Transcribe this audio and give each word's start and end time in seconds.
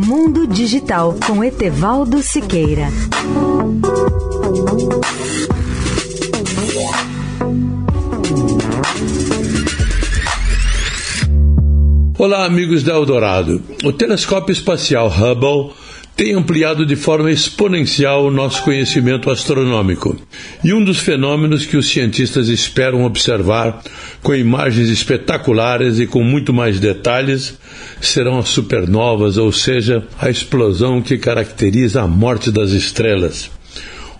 Mundo 0.00 0.46
Digital 0.46 1.16
com 1.26 1.42
Etevaldo 1.42 2.22
Siqueira. 2.22 2.86
Olá, 12.16 12.44
amigos 12.44 12.84
da 12.84 12.94
Eldorado. 12.94 13.60
O 13.82 13.92
telescópio 13.92 14.52
espacial 14.52 15.08
Hubble 15.08 15.72
tem 16.18 16.34
ampliado 16.34 16.84
de 16.84 16.96
forma 16.96 17.30
exponencial 17.30 18.26
o 18.26 18.30
nosso 18.30 18.64
conhecimento 18.64 19.30
astronômico. 19.30 20.16
E 20.64 20.74
um 20.74 20.82
dos 20.82 20.98
fenômenos 20.98 21.64
que 21.64 21.76
os 21.76 21.88
cientistas 21.88 22.48
esperam 22.48 23.04
observar 23.04 23.80
com 24.20 24.34
imagens 24.34 24.88
espetaculares 24.88 26.00
e 26.00 26.08
com 26.08 26.24
muito 26.24 26.52
mais 26.52 26.80
detalhes 26.80 27.56
serão 28.00 28.36
as 28.36 28.48
supernovas, 28.48 29.36
ou 29.36 29.52
seja, 29.52 30.08
a 30.20 30.28
explosão 30.28 31.00
que 31.00 31.16
caracteriza 31.18 32.02
a 32.02 32.08
morte 32.08 32.50
das 32.50 32.72
estrelas. 32.72 33.48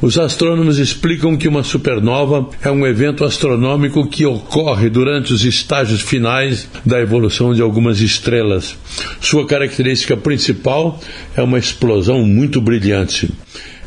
Os 0.00 0.18
astrônomos 0.18 0.78
explicam 0.78 1.38
que 1.38 1.48
uma 1.48 1.62
supernova 1.62 2.50
é 2.62 2.70
um 2.70 2.86
evento 2.86 3.24
astronômico 3.24 4.06
que 4.06 4.26
ocorre 4.26 4.90
durante 4.90 5.32
os 5.32 5.42
estágios 5.42 6.02
finais 6.02 6.68
da 6.84 7.00
evolução 7.00 7.54
de 7.54 7.62
algumas 7.62 8.02
estrelas. 8.02 8.76
Sua 9.22 9.46
característica 9.46 10.14
principal 10.14 11.00
é 11.34 11.40
uma 11.40 11.58
explosão 11.58 12.22
muito 12.26 12.60
brilhante. 12.60 13.32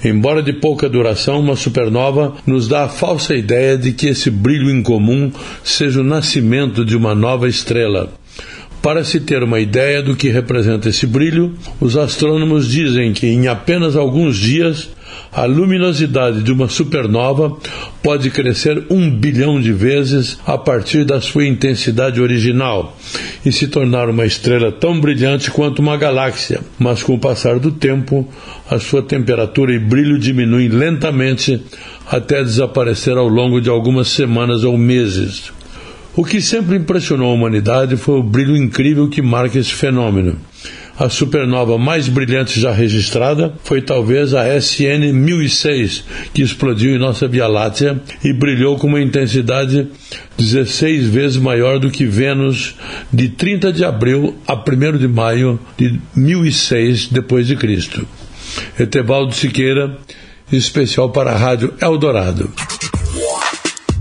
Embora 0.03 0.41
de 0.41 0.53
pouca 0.53 0.89
duração, 0.89 1.41
uma 1.41 1.55
supernova 1.55 2.33
nos 2.43 2.67
dá 2.67 2.85
a 2.85 2.89
falsa 2.89 3.35
ideia 3.35 3.77
de 3.77 3.91
que 3.91 4.07
esse 4.07 4.31
brilho 4.31 4.71
incomum 4.71 5.31
seja 5.63 6.01
o 6.01 6.03
nascimento 6.03 6.83
de 6.83 6.95
uma 6.95 7.13
nova 7.13 7.47
estrela. 7.47 8.11
Para 8.81 9.03
se 9.03 9.19
ter 9.19 9.43
uma 9.43 9.59
ideia 9.59 10.01
do 10.01 10.15
que 10.15 10.29
representa 10.29 10.88
esse 10.88 11.05
brilho, 11.05 11.53
os 11.81 11.97
astrônomos 11.97 12.67
dizem 12.67 13.11
que 13.11 13.27
em 13.27 13.47
apenas 13.47 13.95
alguns 13.95 14.38
dias 14.38 14.89
a 15.31 15.44
luminosidade 15.45 16.41
de 16.41 16.52
uma 16.52 16.69
supernova 16.69 17.55
pode 18.02 18.30
crescer 18.30 18.85
um 18.89 19.09
bilhão 19.09 19.59
de 19.59 19.73
vezes 19.73 20.39
a 20.45 20.57
partir 20.57 21.03
da 21.03 21.19
sua 21.19 21.45
intensidade 21.45 22.22
original 22.22 22.97
e 23.45 23.52
se 23.52 23.67
tornar 23.67 24.09
uma 24.09 24.25
estrela 24.25 24.72
tão 24.72 25.00
brilhante 25.00 25.52
quanto 25.52 25.80
uma 25.80 25.97
galáxia, 25.97 26.61
mas 26.80 27.03
com 27.03 27.16
o 27.16 27.19
passar 27.19 27.59
do 27.59 27.72
tempo, 27.72 28.27
a 28.69 28.80
sua 28.80 29.02
temperatura 29.02 29.73
e 29.73 29.80
brilho 29.80 30.17
diminuem 30.17 30.69
lentamente 30.69 31.61
até 32.09 32.41
desaparecer 32.41 33.17
ao 33.17 33.27
longo 33.27 33.59
de 33.59 33.69
algumas 33.69 34.07
semanas 34.07 34.63
ou 34.63 34.77
meses. 34.77 35.52
O 36.20 36.25
que 36.25 36.42
sempre 36.42 36.75
impressionou 36.75 37.31
a 37.31 37.34
humanidade 37.34 37.95
foi 37.95 38.20
o 38.20 38.23
brilho 38.23 38.58
incrível 38.58 39.08
que 39.08 39.22
marca 39.22 39.58
esse 39.58 39.73
fenômeno. 39.73 40.38
A 41.00 41.08
supernova 41.08 41.78
mais 41.78 42.09
brilhante 42.09 42.59
já 42.59 42.73
registrada 42.73 43.53
foi 43.64 43.81
talvez 43.81 44.34
a 44.34 44.44
SN 44.59 45.14
1006, 45.14 46.03
que 46.34 46.42
explodiu 46.42 46.94
em 46.94 47.00
nossa 47.00 47.25
Via 47.25 47.47
Láctea 47.47 48.02
e 48.22 48.34
brilhou 48.34 48.78
com 48.78 48.88
uma 48.88 49.00
intensidade 49.00 49.88
16 50.38 51.08
vezes 51.08 51.38
maior 51.38 51.80
do 51.80 51.90
que 51.90 52.06
Vênus 52.06 52.75
de 53.14 53.30
30 53.30 53.72
de 53.72 53.86
abril 53.86 54.36
a 54.45 54.56
1 54.56 54.97
de 54.97 55.08
maio 55.08 55.58
de 55.78 56.02
1006 56.14 57.08
depois 57.08 57.47
de 57.47 57.56
Cristo. 57.56 58.06
Etevaldo 58.78 59.34
Siqueira, 59.34 59.97
especial 60.52 61.12
para 61.12 61.31
a 61.31 61.38
Rádio 61.38 61.73
Eldorado. 61.81 62.52